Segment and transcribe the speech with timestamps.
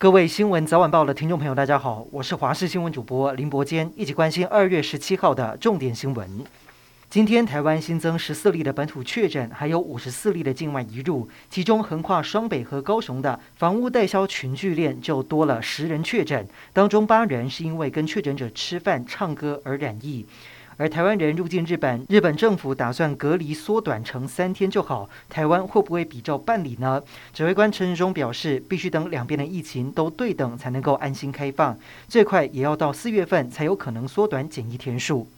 [0.00, 6.42] 各位新闻早晚报的听众朋友，大家好，我是华视新闻主播林伯坚，一起关心二月十七号的重点新闻。
[7.10, 20.24] 今天台湾新增十四例的本土确诊，还有五十四例的境外移入，其中横跨双北和高雄的房屋代销群聚链就多了十人确诊，当中八人是因为跟确诊者吃饭、唱歌而染疫。
[20.80, 27.02] 而台湾人入境日本，日本政府打算隔离缩短成三天就好，台湾会不会比照办理呢？
[27.34, 31.78] 指挥官陈时中表示，必须等两边的疫情都对等，才能够安心开放，
[32.08, 35.28] 最快也要到四月份才有可能缩短检疫天数。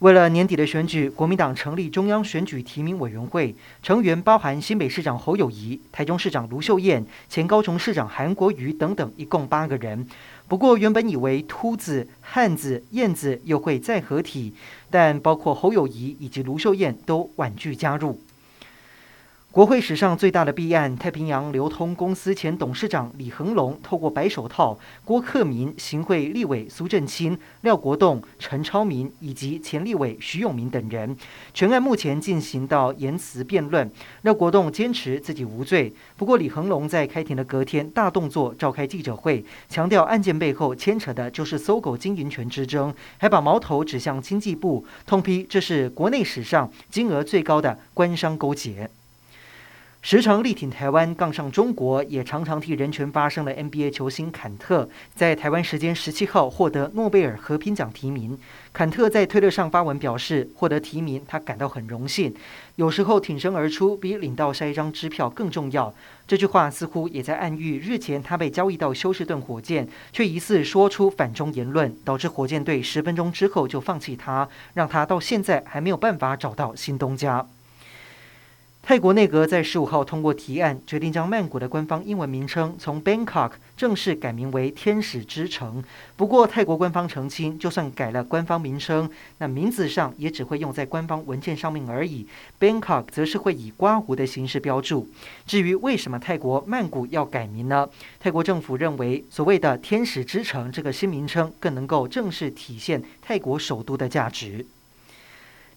[0.00, 10.06] 为了年底的选举，国民党成立中央选举提名委员会，成员包含新北市长侯友谊、台中市长卢秀燕、前高雄市长韩国瑜等等，一共八个人。
[10.48, 14.54] 不过，原本以为秃子、汉子、燕子又会再合体，
[14.88, 18.18] 但包括侯友谊以及卢秀燕都婉拒加入。
[19.52, 31.16] 国会史上最大的弊案，太平洋流通公司前董事长李恒龙透过白手套郭克民、行会立委苏振清、廖国栋、陈超明以及前立委徐永明等人，
[31.52, 33.90] 全案目前进行到言辞辩论。
[34.22, 48.88] 廖国栋坚持自己无罪，不过李恒龙在开庭的隔天大动作召开记者会，强调案件背后牵扯的就是搜狗经营权之争，还把矛头指向经济部，痛批这是国内史上金额最高的官商勾结。
[50.02, 58.38] 时常力挺台湾、杠上中国，也常常替人权发声的 NBA 球星坎特，在台湾时间十七号获得诺贝尔和平奖提名。
[58.72, 62.34] 坎特在推特上发文表示，获得提名他感到很荣幸。
[62.76, 65.92] 有时候挺身而出比领到下一张支票更重要。
[66.26, 77.46] 这句话似乎也在暗喻，日前他被交易到休士顿火箭，却疑似说出反中言论，导致火箭队十分钟之后就放弃他，让他到现在还没有办法找到新东家。
[78.90, 85.80] 泰国内阁在十五号通过提案，决定将曼谷的官方英文名称从 Bangkok 正式改名为“天使之城”。
[86.18, 89.08] 不过，泰国官方澄清，就算改了官方名称，
[89.38, 92.26] 那名字上也只会用在官方文件上面而已。
[92.58, 95.08] Bangkok 则是会以括弧的形式标注。
[95.46, 97.88] 至于为什么泰国曼谷要改名呢？
[98.18, 104.66] 泰国政府认为，所谓的“天使之城”这个新名称更能够正式体现泰国首都的价值。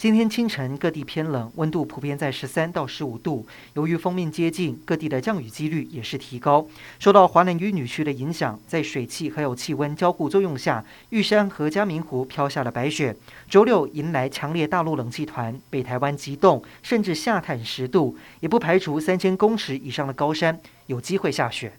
[0.00, 3.44] 今天清晨各地偏冷，温度普遍在十三到十五度。
[3.74, 6.66] 由于锋面接近，各地的降雨几率也是提高。
[6.98, 13.14] 受到华南雨女区的影响，在水汽还有气温交互作用下，玉山和嘉明湖飘下了白雪。
[13.46, 21.74] 周六迎来强烈大陆冷气团，北台湾急冻，甚至下探十度，也不排除三千公尺以上的高山有机会下雪。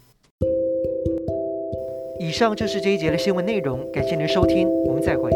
[2.20, 5.28] 以上就是这一节的新闻内容，感谢您收听，我们再会。